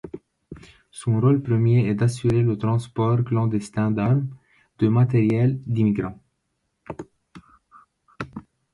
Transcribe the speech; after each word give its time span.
Son 0.89 1.19
rôle 1.21 1.43
premier 1.43 1.85
est 1.87 1.93
d’assurer 1.93 2.41
le 2.41 2.57
transport 2.57 3.23
clandestin 3.23 3.91
d’armes, 3.91 4.29
de 4.79 4.87
matériel, 4.87 5.59
d’immigrants. 5.67 6.17